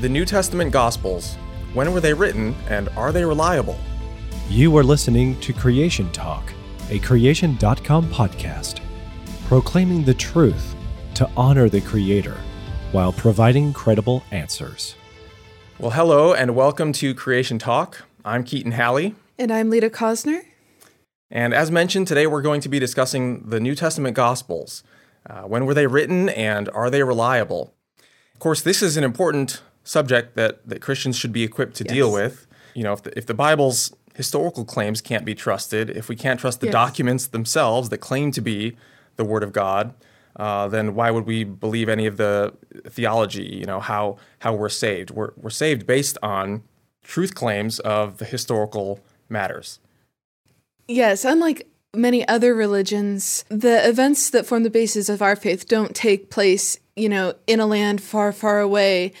[0.00, 1.36] The New Testament Gospels.
[1.72, 3.78] When were they written and are they reliable?
[4.48, 6.52] You are listening to Creation Talk,
[6.90, 8.80] a creation.com podcast,
[9.46, 10.74] proclaiming the truth
[11.14, 12.36] to honor the Creator
[12.90, 14.96] while providing credible answers.
[15.78, 18.02] Well, hello and welcome to Creation Talk.
[18.24, 19.14] I'm Keaton Halley.
[19.38, 20.40] And I'm Lita Cosner.
[21.30, 24.82] And as mentioned, today we're going to be discussing the New Testament Gospels.
[25.24, 27.74] Uh, when were they written and are they reliable?
[28.34, 31.92] Of course, this is an important subject that, that Christians should be equipped to Yes.
[31.94, 32.46] deal with.
[32.74, 36.40] You know, if the, if the Bible's historical claims can't be trusted, if we can't
[36.40, 36.72] trust the Yes.
[36.72, 38.76] documents themselves that claim to be
[39.16, 39.94] the Word of God,
[40.36, 42.52] uh, then why would we believe any of the
[42.88, 43.44] theology?
[43.44, 45.10] You know, how how we're saved?
[45.12, 46.64] We're we're saved based on
[47.02, 48.98] truth claims of the historical
[49.28, 49.78] matters.
[50.88, 55.94] Yes, unlike many other religions, the events that form the basis of our faith don't
[55.94, 59.12] take place, you know, in a land far, far away.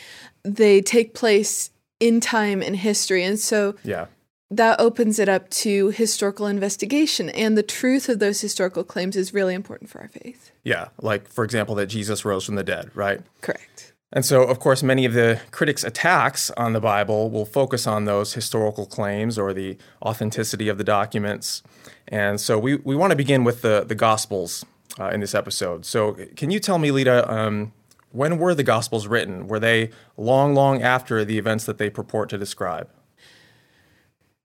[0.44, 3.24] They take place in time and history.
[3.24, 4.06] And so Yeah.
[4.50, 7.30] that opens it up to historical investigation.
[7.30, 10.50] And the truth of those historical claims is really important for our faith.
[10.62, 13.20] Yeah, like for example, that Jesus rose from the dead, right?
[13.40, 13.92] Correct.
[14.12, 18.04] And so, of course, many of the critics' attacks on the Bible will focus on
[18.04, 21.64] those historical claims or the authenticity of the documents.
[22.06, 24.64] And so, we, we want to begin with the, the Gospels
[25.00, 25.84] uh, in this episode.
[25.84, 27.72] So, can you tell me, Lita, um,
[28.14, 29.48] when were the Gospels written?
[29.48, 32.88] Were they long, long after the events that they purport to describe?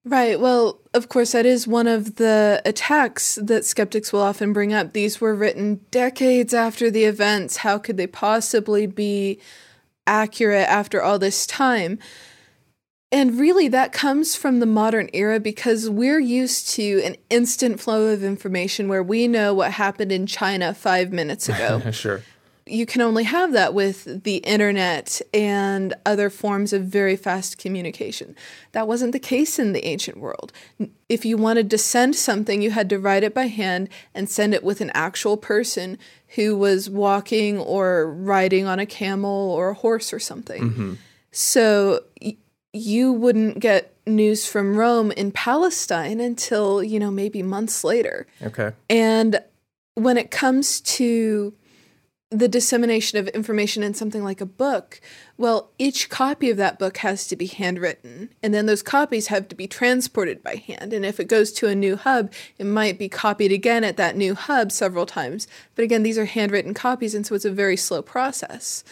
[0.03, 0.39] Right.
[0.39, 4.94] Well, of course, that is one of the attacks that skeptics will often bring up.
[4.94, 7.58] These were written decades after the events.
[7.58, 9.40] How could they possibly be
[10.08, 12.00] accurate after all this time?
[13.12, 18.08] And really, that comes from the modern era because we're used to an instant flow
[18.08, 22.22] of information where we know what happened in China five minutes ago sure.
[22.70, 28.36] You can only have that with the internet and other forms of very fast communication.
[28.72, 30.53] That wasn't the case in the ancient world.
[31.08, 34.53] If you wanted to send something, you had to write it by hand and send
[34.53, 35.97] it with an actual person
[36.35, 40.69] who was walking or riding on a camel or a horse or something.
[40.69, 40.94] Mm-hmm.
[41.31, 42.38] So y-
[42.72, 48.28] you wouldn't get news from Rome in Palestine until, you know, maybe months later.
[48.44, 48.74] Okay.
[48.90, 49.41] And
[49.96, 51.53] when it comes to
[52.31, 55.01] the dissemination of information in something like a book,
[55.38, 58.29] well, each copy of that book has to be handwritten.
[58.44, 60.94] And then those copies have to be transported by hand.
[60.94, 64.16] And if it goes to a new hub, it might be copied again at that
[64.16, 65.47] new hub several times.
[65.75, 68.84] But again, these are handwritten copies, and so it's a very slow process.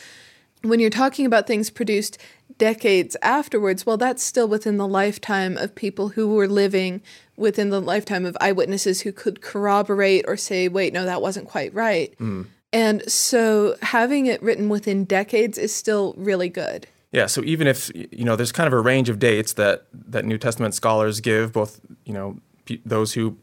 [0.64, 2.18] When you're talking about things produced
[2.58, 7.04] decades afterwards, well, that's still within the lifetime of people who were living
[7.36, 11.72] within the lifetime of eyewitnesses who could corroborate or say, wait, no, that wasn't quite
[11.76, 12.18] right.
[12.18, 12.48] Mm.
[12.74, 16.88] And so having it written within decades is still really good.
[17.12, 20.26] Yeah, so even if you know, there's kind of a range of dates that that
[20.26, 23.38] New Testament scholars give, both you know, pe- those who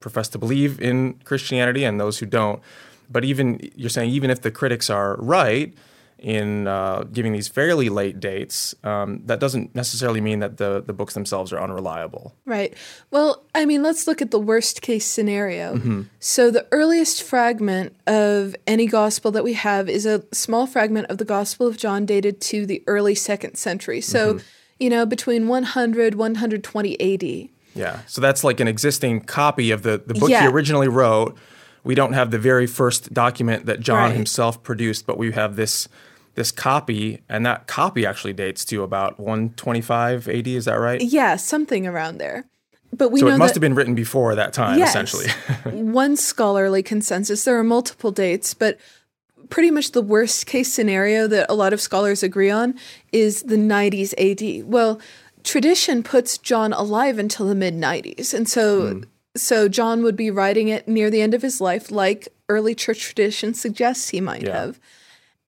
[0.00, 2.60] profess to believe in Christianity and those who don't.
[3.10, 5.74] But even you're saying even if the critics are right
[6.22, 10.92] in uh, giving these fairly late dates, um, that doesn't necessarily mean that the the
[10.92, 12.34] books themselves are unreliable.
[12.46, 12.74] Right.
[13.10, 16.06] Well, I mean, let's look at the worst case scenario.
[16.20, 21.18] So, the earliest fragment of any gospel that we have is a small fragment of
[21.18, 24.00] the Gospel of John dated to the early second century.
[24.00, 24.38] So,
[24.78, 27.48] you know, between 100, 120 AD.
[27.74, 31.36] Yeah, so that's like an existing copy of the the book he originally wrote.
[31.84, 34.14] We don't have the very first document that John Right.
[34.14, 35.88] himself produced, but we have this
[36.34, 40.46] this copy, and that copy actually dates to about 125 AD.
[40.48, 41.00] Is that right?
[41.00, 42.44] Yeah, something around there.
[42.94, 44.90] But we So know it must that, have been written before that time, Yes.
[44.90, 45.28] essentially.
[45.82, 47.44] one scholarly consensus.
[47.44, 48.78] There are multiple dates, but
[49.48, 52.74] pretty much the worst case scenario that a lot of scholars agree on
[53.10, 54.66] is the 90s AD.
[54.70, 55.00] Well,
[55.42, 58.34] tradition puts John alive until the mid 90s.
[58.34, 59.02] And so hmm.
[59.34, 63.00] so John would be writing it near the end of his life like early church
[63.00, 64.60] tradition suggests he might Yeah.
[64.60, 64.80] have.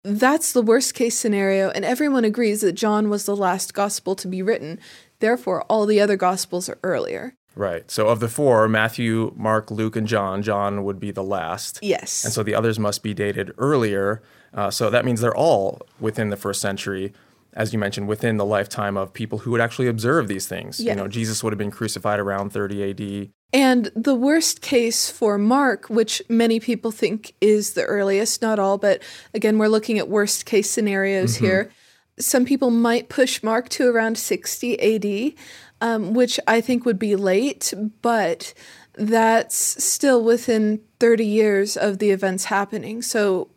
[0.05, 4.29] That's the worst case scenario and everyone agrees that John was the last gospel to
[4.29, 4.79] be written.
[5.21, 7.35] Therefore, all the other gospels are earlier.
[7.57, 7.91] right.
[7.91, 11.79] So of the four, Matthew, Mark, Luke, and John, John would be the last.
[11.83, 12.25] Yes.
[12.25, 14.23] And so the others must be dated earlier.
[14.53, 17.13] Uh, so that means they're all within the first century,
[17.55, 20.81] as you mentioned, within the lifetime of people who would actually observe these things.
[20.81, 23.31] You know, Jesus would have been crucified around 30 AD.
[23.55, 28.79] And the worst case for Mark, which many people think is the earliest, not all,
[28.79, 29.01] but
[29.33, 31.71] again, we're looking at worst case scenarios here.
[32.19, 35.35] Some people might push Mark to around 60 AD,
[35.81, 37.73] um, which I think would be late,
[38.03, 38.55] but
[38.95, 43.03] that's still within 30 years of the events happening.
[43.03, 43.51] So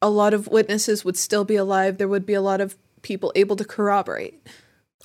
[0.00, 1.98] a lot of witnesses would still be alive.
[1.98, 4.46] There would be a lot of people able to corroborate.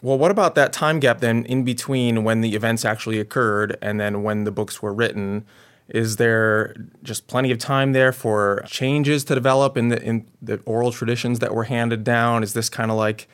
[0.02, 4.00] Well, what about that time gap then in between when the events actually occurred and
[4.00, 5.46] then when the books were written?
[5.90, 10.60] Is there just plenty of time there for changes to develop in the in the
[10.66, 12.44] oral traditions that were handed down?
[12.44, 13.28] Is this kind of like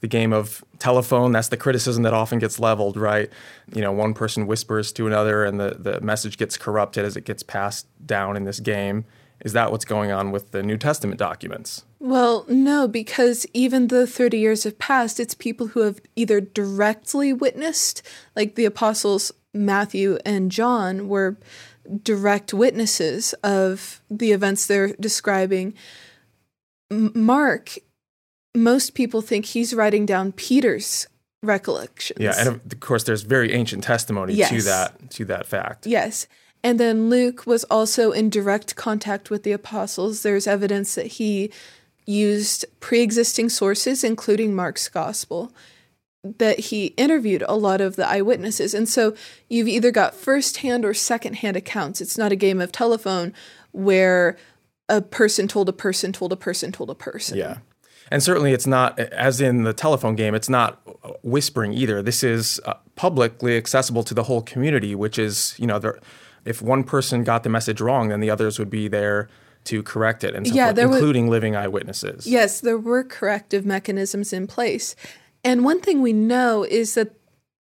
[0.00, 1.32] the game of telephone?
[1.32, 3.30] That's the criticism that often gets leveled, right?
[3.72, 7.24] You know, one person whispers to another and the, the message gets corrupted as it
[7.24, 9.04] gets passed down in this game.
[9.44, 11.84] Is that what's going on with the New Testament documents?
[11.98, 17.32] Well, no, because even though 30 years have passed, it's people who have either directly
[17.32, 18.02] witnessed,
[18.36, 21.36] like the apostles Matthew and John were
[22.02, 25.74] direct witnesses of the events they're describing.
[26.90, 27.74] Mark,
[28.54, 31.06] most people think he's writing down Peter's
[31.42, 32.18] recollections.
[32.20, 34.50] Yeah, and of course there's very ancient testimony Yes.
[34.50, 35.86] to that to that fact.
[35.86, 36.26] Yes.
[36.62, 40.22] And then Luke was also in direct contact with the apostles.
[40.22, 41.50] There's evidence that he
[42.06, 45.52] used pre existing sources, including Mark's gospel,
[46.22, 48.74] that he interviewed a lot of the eyewitnesses.
[48.74, 49.14] And so
[49.48, 52.00] you've either got firsthand or secondhand accounts.
[52.00, 53.32] It's not a game of telephone
[53.72, 54.36] where
[54.88, 57.38] a person told a person, told a person, told a person.
[57.38, 57.58] Yeah.
[58.10, 60.80] And certainly it's not, as in the telephone game, it's not
[61.22, 62.02] whispering either.
[62.02, 66.00] This is uh, publicly accessible to the whole community, which is, you know, there,
[66.44, 69.28] if one person got the message wrong, then the others would be there
[69.64, 72.26] to correct it and so Yeah, forth, including living eyewitnesses.
[72.26, 74.96] Yes, there were corrective mechanisms in place.
[75.44, 77.14] And one thing we know is that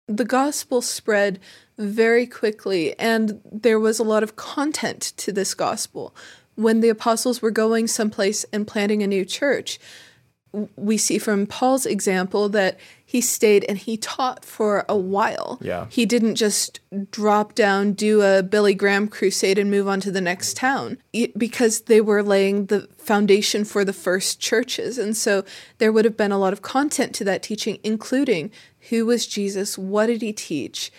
[0.06, 1.40] the gospel spread
[1.78, 6.14] very quickly, and there was a lot of content to this gospel.
[6.56, 9.78] When the apostles were going someplace and planting a new church,
[10.76, 15.58] we see from Paul's example that he stayed and he taught for a while.
[15.60, 15.86] Yeah.
[15.90, 16.80] He didn't just
[17.10, 21.38] drop down, do a Billy Graham crusade, and move on to the next town It-
[21.38, 24.98] because they were laying the foundation for the first churches.
[24.98, 25.44] And so
[25.78, 28.50] there would have been a lot of content to that teaching, including
[28.90, 30.92] who was Jesus, what did he teach,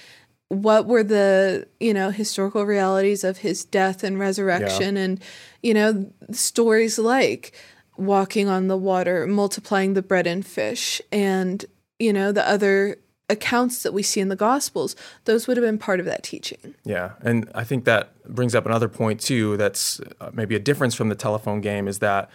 [0.50, 5.19] what were the you know historical realities of his death and resurrection and
[5.63, 7.51] you know stories like
[7.98, 11.66] walking on the water multiplying the bread and fish and
[12.00, 12.98] you know the other
[13.30, 14.96] accounts that we see in the gospels
[15.26, 18.66] those would have been part of that teaching Yeah, and I think that brings up
[18.66, 19.58] another point too.
[19.58, 22.30] That's uh, maybe a difference from the telephone game is that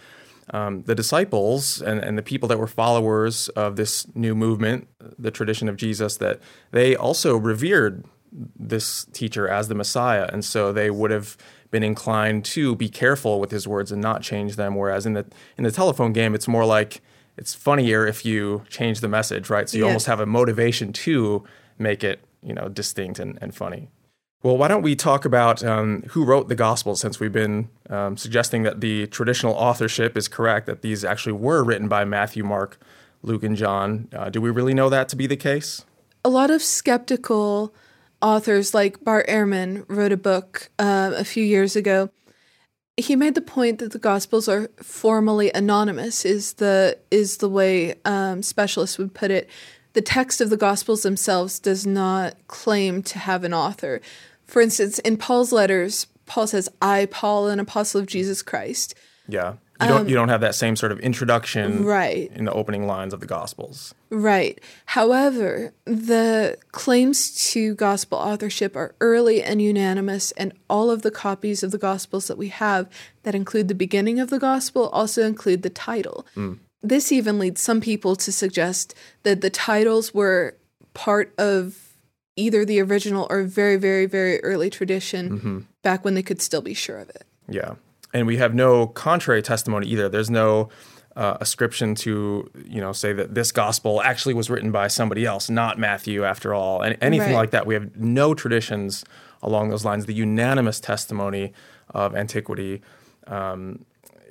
[0.49, 4.87] um, the disciples and, and the people that were followers of this new movement,
[5.17, 6.39] the tradition of Jesus, that
[6.71, 11.37] they also revered this teacher as the Messiah, and so they would have
[11.71, 14.75] been inclined to be careful with his words and not change them.
[14.75, 15.25] Whereas in the
[15.57, 17.01] in the telephone game, it's more like
[17.37, 19.67] it's funnier if you change the message, right?
[19.69, 19.87] So you Yeah.
[19.89, 21.43] almost have a motivation to
[21.79, 23.87] make it, you know, distinct and, and funny.
[24.43, 28.17] Well, why don't we talk about um, who wrote the Gospels since we've been um,
[28.17, 32.79] suggesting that the traditional authorship is correct, that these actually were written by Matthew, Mark,
[33.21, 34.07] Luke, and John.
[34.13, 35.85] Uh, do we really know that to be the case?
[36.23, 37.73] a lot of skeptical
[38.21, 42.09] authors like Bart Ehrman wrote a book uh, a few years ago.
[42.97, 46.25] He made the point that the Gospels are formally anonymous.
[46.25, 49.49] Is the is the way um, specialists would put it.
[49.93, 54.01] The text of the Gospels themselves does not claim to have an author.
[54.45, 58.93] For instance, in Paul's letters, Paul says, "I, Paul, an apostle of Jesus Christ."
[59.27, 59.55] Yeah.
[59.81, 62.31] You don't, you don't have that same sort of introduction Um, Right.
[62.35, 63.93] in the opening lines of the Gospels.
[64.09, 64.59] Right.
[64.85, 71.63] However, the claims to gospel authorship are early and unanimous, and all of the copies
[71.63, 72.87] of the gospels that we have
[73.23, 76.25] that include the beginning of the gospel also include the title.
[76.83, 80.55] This even leads some people to suggest that the titles were
[80.93, 81.93] part of
[82.35, 86.73] either the original or very, very, very early tradition back when they could still be
[86.73, 87.23] sure of it.
[87.47, 87.75] Yeah.
[88.13, 90.09] And we have no contrary testimony either.
[90.09, 90.69] There's no
[91.15, 95.49] uh, ascription to, you know, say that this gospel actually was written by somebody else,
[95.49, 97.35] not Matthew after all, and anything Right.
[97.35, 97.65] like that.
[97.65, 99.03] We have no traditions
[99.41, 100.05] along those lines.
[100.05, 101.53] The unanimous testimony
[101.89, 102.81] of antiquity
[103.27, 103.85] um,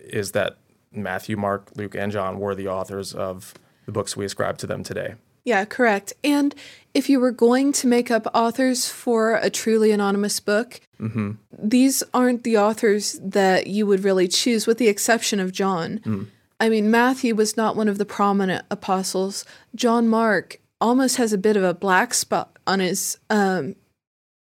[0.05, 0.57] is that
[0.93, 3.55] Matthew, Mark, Luke, and John were the authors of
[3.87, 5.15] the books we ascribe to them today.
[5.45, 6.13] Yeah, correct.
[6.23, 6.55] And
[6.93, 11.33] if you were going to make up authors for a truly anonymous book, mm-hmm.
[11.59, 16.01] these aren't the authors that you would really choose, with the exception of John.
[16.01, 16.27] Mm.
[16.59, 19.45] I mean, Matthew was not one of the prominent apostles.
[19.75, 23.77] John Mark almost has a bit of a black spot on his um,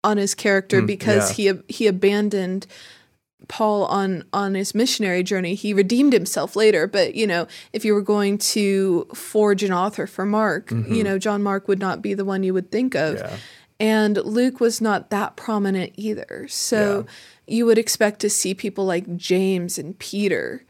[0.04, 2.66] on his character mm, because he he abandoned
[3.46, 5.54] Paul on on his missionary journey.
[5.54, 10.06] He redeemed himself later, but you know, if you were going to forge an author
[10.06, 11.02] for Mark, you mm-hmm.
[11.02, 13.16] know, John Mark would not be the one you would think of.
[13.16, 13.36] Yeah.
[13.80, 16.46] And Luke was not that prominent either.
[16.48, 17.06] So
[17.46, 20.64] you would expect to see people like James and Peter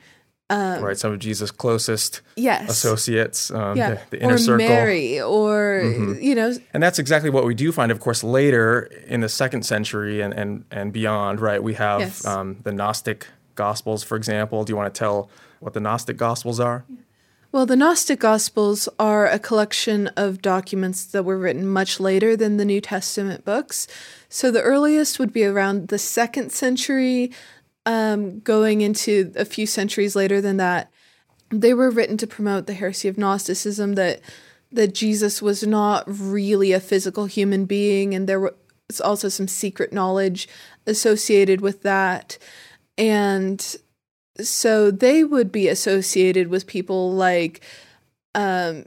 [0.51, 2.71] right, some of Jesus' closest Yes.
[2.71, 3.91] associates, um, yeah.
[3.91, 4.65] the, the inner or circle.
[4.67, 4.75] Mm-hmm.
[4.75, 5.83] Mary, or
[6.21, 9.65] you know, And that's exactly what we do find, of course, later in the second
[9.65, 11.63] century and, and, and beyond, right?
[11.63, 12.25] We have Yes.
[12.25, 13.27] um, the Gnostic
[13.57, 14.65] Gospels, for example.
[14.65, 15.29] Do you want to tell
[15.61, 16.85] what the Gnostic Gospels are?
[17.51, 22.59] Well, the Gnostic Gospels are a collection of documents that were written much later than
[22.59, 23.87] the New Testament books.
[24.29, 27.33] So the earliest would be around the second century,
[27.89, 30.93] um, going into a few centuries later than that.
[31.49, 34.21] They were written to promote the heresy of Gnosticism that
[34.71, 39.95] that Jesus was not really a physical human being, and there was also some secret
[39.95, 40.47] knowledge
[40.87, 42.37] associated with that.
[42.99, 43.77] And
[44.39, 47.65] so they would be associated with people like
[48.35, 48.85] um,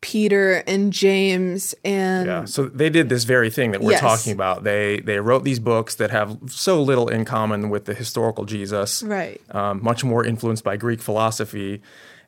[0.00, 2.44] Peter and James and Yeah.
[2.44, 4.00] So they did this very thing that we're Yes.
[4.00, 4.64] talking about.
[4.64, 9.02] They they wrote these books that have so little in common with the historical Jesus,
[9.02, 9.40] right.
[9.50, 11.82] um, much more influenced by Greek philosophy,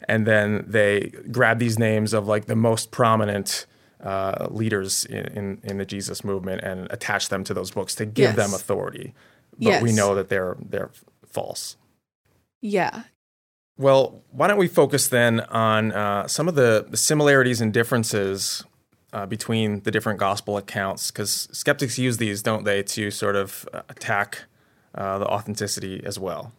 [0.08, 3.66] and then they grab these names of like the most prominent.
[4.02, 8.06] Uh, leaders in, in, in the Jesus movement and attach them to those books to
[8.06, 8.36] give Yes.
[8.36, 9.12] them authority,
[9.58, 10.88] but we know that they're they're
[11.26, 11.76] false.
[12.62, 13.02] Yeah.
[13.80, 18.62] Well, why don't we focus then on uh, some of the, the similarities and differences
[19.14, 21.10] uh, between the different gospel accounts?
[21.10, 24.44] Because skeptics use these, don't they, to sort of uh, attack
[24.94, 26.52] uh, the authenticity as well.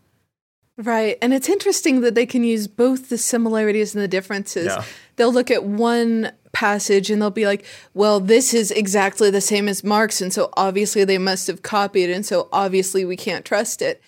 [0.78, 1.20] Right.
[1.22, 4.66] And it's interesting that they can use both the similarities and the differences.
[4.66, 4.84] Yeah.
[5.18, 9.68] They'll look at one passage and they'll be like, well, this is exactly the same
[9.68, 10.22] as Mark's.
[10.22, 12.10] And so obviously they must have copied.
[12.10, 14.02] And so obviously we can't trust it.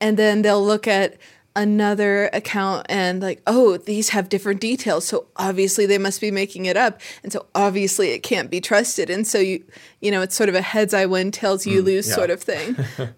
[0.00, 1.16] And then they'll look at
[1.56, 5.06] another account and like, oh, these have different details.
[5.06, 7.00] So obviously they must be making it up.
[7.22, 9.10] And so obviously it can't be trusted.
[9.10, 9.64] And so you,
[10.00, 12.14] you know, it's sort of a heads I win, tails you lose yeah.
[12.14, 12.76] sort of thing.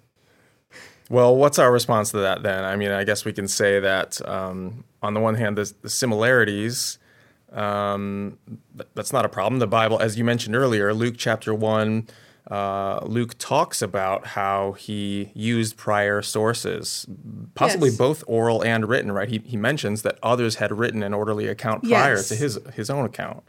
[1.13, 2.65] Well, what's our response to that then?
[2.65, 5.91] I mean, I guess we can say that um, on the one hand, the, the
[5.91, 6.99] similarities,
[7.53, 8.39] um,
[8.79, 9.59] th- that's not a problem.
[9.59, 12.09] The Bible, as you mentioned earlier, Luke chapter 1,
[12.51, 17.07] uh, Luke talks about how he used prior sources,
[17.55, 17.99] possibly Yes.
[17.99, 19.29] both oral and written, right?
[19.29, 22.29] He, he mentions that others had written an orderly account prior Yes.
[22.29, 23.43] to his, his own account.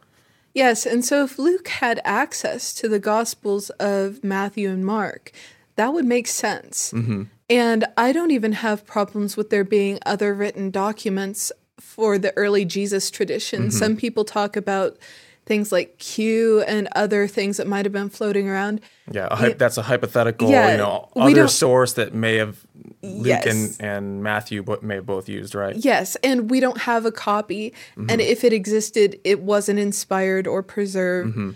[0.54, 5.32] Yes, and so if Luke had access to the Gospels of Matthew and Mark,
[5.76, 6.92] that would make sense.
[6.94, 7.24] Mm-hmm.
[7.50, 12.66] And I don't even have problems with there being other written documents for the early
[12.66, 13.62] Jesus tradition.
[13.64, 13.70] Mm-hmm.
[13.72, 14.98] Some people talk about
[15.46, 18.82] things like Q and other things that might have been floating around.
[19.12, 22.66] Yeah, hy- that's a hypothetical, Yeah, you know, other source that may have
[23.02, 23.46] Luke Yes.
[23.46, 25.76] and, and Matthew may have both used, right?
[25.76, 27.74] Yes, and we don't have a copy.
[27.98, 28.10] Mm-hmm.
[28.10, 31.32] And if it existed, it wasn't inspired or preserved.
[31.32, 31.52] Mm-hmm.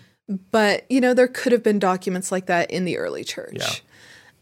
[0.51, 3.55] But, you know, there could have been documents like that in the early church.
[3.59, 3.69] Yeah.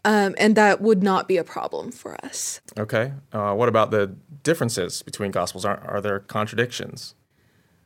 [0.03, 2.61] Um, and that would not be a problem for us.
[2.77, 3.13] Okay.
[3.31, 5.65] Uh, what about the differences between gospels?
[5.65, 7.13] Are, are there contradictions?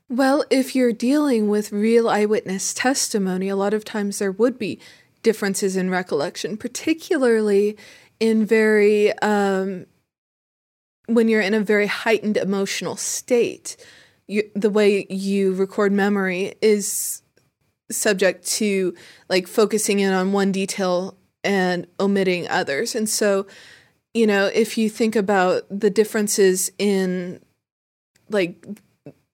[0.09, 4.79] Well, if you're dealing with real eyewitness testimony, a lot of times there would be
[5.21, 7.77] differences in recollection, particularly
[8.19, 9.85] in very, um,
[11.05, 13.77] when you're in a very heightened emotional state.
[14.27, 17.21] You, the way you record memory is
[17.91, 18.95] subject to
[19.29, 22.95] like focusing in on one detail and omitting others.
[22.95, 23.45] And so,
[24.15, 27.41] you know, if you think about the differences in
[28.29, 28.65] like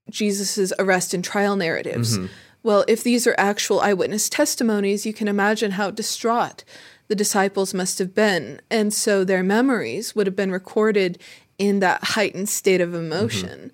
[0.10, 2.18] Jesus's arrest and trial narratives.
[2.64, 6.64] Well, if these are actual eyewitness testimonies, you can imagine how distraught
[7.08, 8.60] the disciples must have been.
[8.72, 11.20] And so their memories would have been recorded
[11.58, 13.72] in that heightened state of emotion.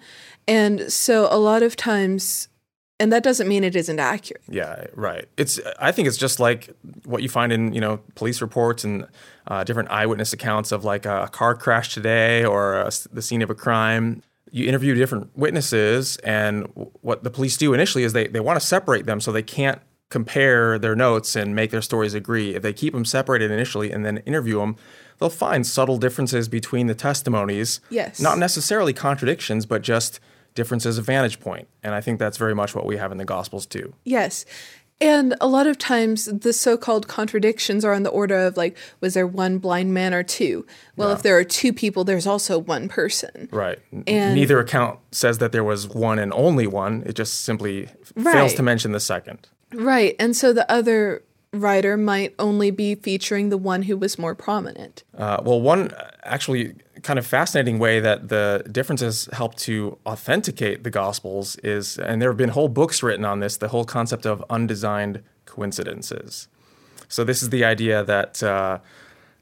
[0.48, 2.50] And so a lot of times,
[3.00, 4.44] and that doesn't mean it isn't accurate.
[4.50, 5.26] Yeah, right.
[5.38, 5.60] It's.
[5.80, 6.70] I think it's just like
[7.06, 9.08] what you find in you know police reports and
[9.48, 13.50] uh, different eyewitness accounts of like a car crash today or a the scene of
[13.50, 14.22] a crime.
[14.52, 16.68] You interview different witnesses, and
[17.02, 19.82] what the police do initially is they they want to separate them so they can't
[20.10, 22.54] compare their notes and make their stories agree.
[22.54, 24.76] If they keep them separated initially and then interview them,
[25.18, 27.80] they'll find subtle differences between the testimonies.
[27.90, 28.20] Yes.
[28.20, 30.20] Not necessarily contradictions, but just
[30.54, 31.68] differences of vantage point.
[31.82, 33.94] And I think that's very much what we have in the Gospels too.
[34.04, 34.46] Yes.
[35.02, 38.78] And a lot of times the so called contradictions are on the order of like,
[39.00, 40.66] was there one blind man or two?
[40.96, 43.50] Well, if there are two people, there's also one person.
[43.52, 43.80] Right.
[44.06, 47.02] And- Neither account says that there was one and only one.
[47.06, 49.50] It just simply f- fails to mention the second.
[49.74, 50.16] Right.
[50.20, 55.04] And so the other writer might only be featuring the one who was more prominent.
[55.18, 55.92] Uh, well, one
[56.24, 62.22] actually kind of fascinating way that the differences help to authenticate the Gospels is, and
[62.22, 66.48] there have been whole books written on this, the whole concept of undesigned coincidences.
[67.08, 68.80] So this is the idea that uh,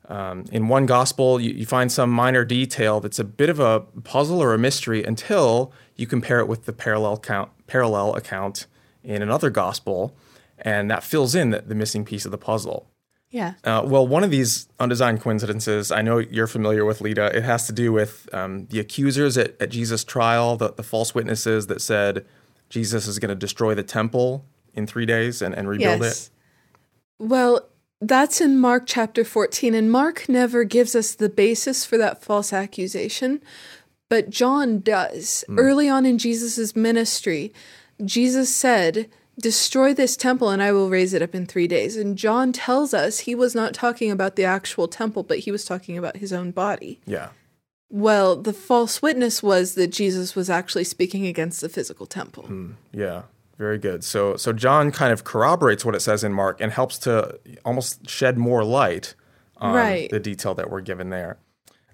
[0.09, 3.81] Um, in one gospel, you, you find some minor detail that's a bit of a
[4.03, 8.65] puzzle or a mystery until you compare it with the parallel count, parallel account
[9.03, 10.15] in another gospel,
[10.57, 12.88] and that fills in the, the missing piece of the puzzle.
[13.31, 13.53] Yeah.
[13.63, 17.35] Uh, well, one of these undesigned coincidences, I know you're familiar with, Lita.
[17.35, 21.13] It has to do with um, the accusers at, at Jesus' trial, the, the false
[21.13, 22.25] witnesses that said
[22.69, 26.27] Jesus is going to destroy the temple in three days and, and rebuild yes.
[26.27, 26.29] it.
[27.19, 27.67] Well,
[28.01, 32.53] that's in Mark chapter 14, and Mark never gives us the basis for that false
[32.53, 33.41] accusation,
[34.07, 35.43] but John does.
[35.49, 37.53] Early on in Jesus' ministry,
[38.03, 39.09] Jesus said,
[39.41, 41.95] Destroy this temple and I will raise it up in three days.
[41.95, 45.63] And John tells us he was not talking about the actual temple, but he was
[45.65, 46.99] talking about his own body.
[47.05, 47.29] Yeah.
[47.89, 52.49] Well, the false witness was that Jesus was actually speaking against the physical temple.
[52.91, 53.23] Yeah,
[53.57, 54.03] very good.
[54.03, 58.07] So so John kind of corroborates what it says in Mark and helps to almost
[58.09, 59.15] shed more light
[59.57, 60.09] on Right.
[60.09, 61.37] the detail that we're given there.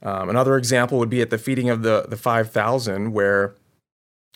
[0.04, 3.56] Um, another example would be at the feeding of the the five thousand, where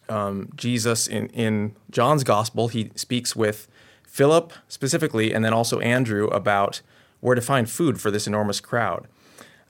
[0.09, 3.67] um, Jesus in in John's gospel he speaks with
[4.03, 6.81] Philip specifically, and then also Andrew about
[7.19, 9.07] where to find food for this enormous crowd.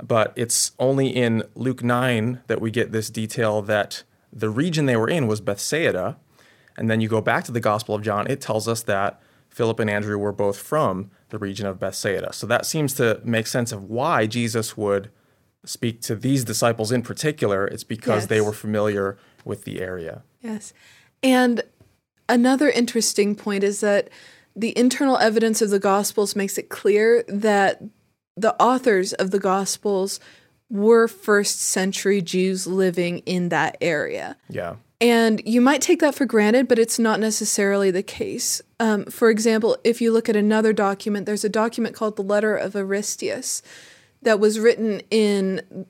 [0.01, 4.95] But it's only in Luke 9 that we get this detail that the region they
[4.95, 6.17] were in was Bethsaida.
[6.77, 9.79] And then you go back to the Gospel of John, it tells us that Philip
[9.79, 12.31] and Andrew were both from the region of Bethsaida.
[12.31, 15.11] So that seems to make sense of why Jesus would
[15.65, 17.67] speak to these disciples in particular.
[17.67, 20.23] It's because they were familiar with the area.
[20.41, 20.73] Yes.
[21.21, 21.63] And
[22.27, 24.09] another interesting point is that
[24.55, 27.81] the internal evidence of the Gospels makes it clear that
[28.35, 30.19] the authors of the Gospels
[30.69, 34.37] were first century Jews living in that area.
[34.49, 34.75] Yeah.
[35.01, 38.61] And you might take that for granted, but it's not necessarily the case.
[38.79, 42.55] Um, for example, if you look at another document, there's a document called the Letter
[42.55, 43.61] of Aristeas
[44.21, 45.85] that was written in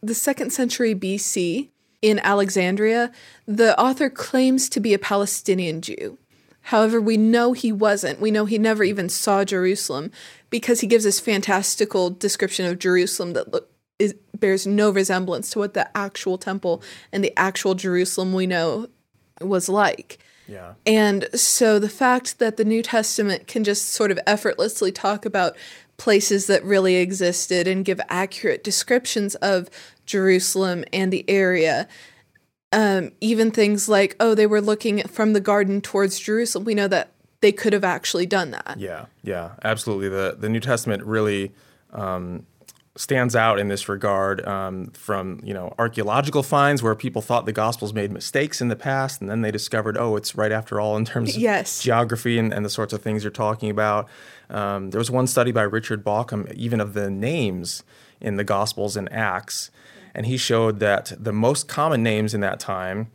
[0.00, 1.68] the second century BC
[2.02, 3.10] in Alexandria.
[3.46, 6.18] The author claims to be a Palestinian Jew.
[6.62, 8.20] However, we know he wasn't.
[8.20, 10.10] We know he never even saw Jerusalem
[10.50, 15.58] because he gives this fantastical description of Jerusalem that look, is, bears no resemblance to
[15.58, 18.88] what the actual temple and the actual Jerusalem we know
[19.40, 20.18] was like.
[20.46, 20.74] Yeah.
[20.86, 25.56] And so the fact that the New Testament can just sort of effortlessly talk about
[25.98, 29.68] places that really existed and give accurate descriptions of
[30.08, 31.86] Jerusalem and the area,
[32.72, 36.88] um, even things like, oh, they were looking from the garden towards Jerusalem, we know
[36.88, 38.76] that they could have actually done that.
[38.78, 40.08] Yeah, yeah, absolutely.
[40.08, 41.52] The the New Testament really
[41.92, 42.44] um,
[42.96, 47.52] stands out in this regard um, from you know archaeological finds where people thought the
[47.52, 50.96] Gospels made mistakes in the past, and then they discovered, oh, it's right after all
[50.96, 51.80] in terms of Yes.
[51.80, 54.08] geography and, and the sorts of things you're talking about.
[54.50, 57.84] Um, there was one study by Richard Bauckham, even of the names
[58.20, 59.70] in the Gospels and Acts,
[60.18, 63.08] and he showed that the most common names in that time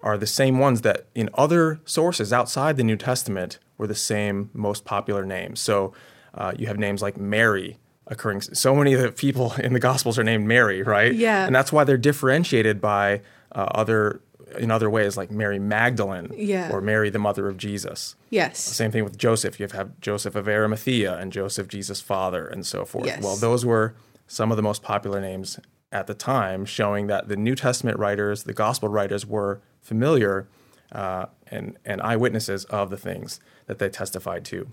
[0.00, 4.50] are the same ones that in other sources outside the New Testament were the same
[4.52, 5.60] most popular names.
[5.60, 5.92] So
[6.34, 8.40] uh, you have names like Mary occurring.
[8.40, 11.14] So many of the people in the Gospels are named Mary, right?
[11.14, 11.46] Yeah.
[11.46, 13.20] And that's why they're differentiated by
[13.52, 14.20] uh, other
[14.58, 16.72] in other ways, like Mary Magdalene Yeah.
[16.72, 18.16] or Mary, the mother of Jesus.
[18.30, 18.58] Yes.
[18.58, 19.60] Same thing with Joseph.
[19.60, 23.06] You have Joseph of Arimathea and Joseph, Jesus' father, and so forth.
[23.06, 23.22] Yes.
[23.22, 23.94] Well, those were
[24.26, 25.60] some of the most popular names
[25.90, 30.48] at the time, showing that the New Testament writers, the gospel writers, were familiar
[30.92, 34.68] uh, and, and eyewitnesses of the things that they testified to.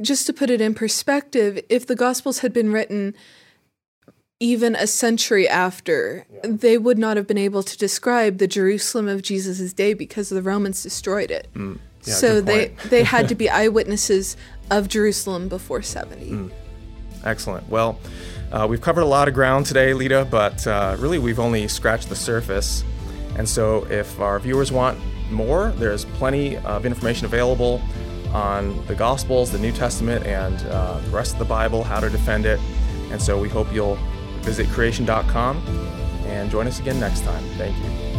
[0.00, 3.14] just to put it in perspective, if the Gospels had been written
[4.40, 9.20] even a century after, they would not have been able to describe the Jerusalem of
[9.20, 11.48] Jesus' day because the Romans destroyed it.
[11.54, 11.78] Mm.
[12.04, 14.38] Yeah, so they, they had to be eyewitnesses
[14.70, 16.30] of Jerusalem before 70.
[16.30, 16.50] Mm.
[17.24, 17.68] Excellent.
[17.68, 17.98] Well,
[18.52, 22.08] uh, we've covered a lot of ground today, Lita, but uh, really we've only scratched
[22.08, 22.84] the surface.
[23.36, 24.98] And so if our viewers want
[25.30, 27.80] more, there's plenty of information available
[28.32, 32.10] on the Gospels, the New Testament, and uh, the rest of the Bible, how to
[32.10, 32.60] defend it.
[33.10, 33.98] And so we hope you'll
[34.40, 35.58] visit creation.com
[36.26, 37.42] and join us again next time.
[37.56, 38.09] Thank you.